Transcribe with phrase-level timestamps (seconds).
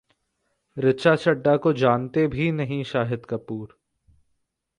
[0.77, 3.77] रिचा चड्ढा को जानते भी नहीं शाहिद कपूर!